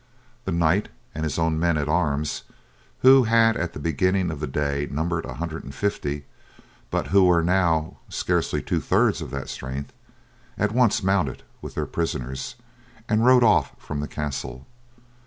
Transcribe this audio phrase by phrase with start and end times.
[0.45, 2.41] The knight, and his own men at arms,
[3.01, 6.25] who had at the beginning of the day numbered a hundred and fifty,
[6.89, 9.93] but who were now scarcely two thirds of that strength,
[10.57, 12.55] at once mounted with their prisoners,
[13.07, 14.65] and rode off from the castle.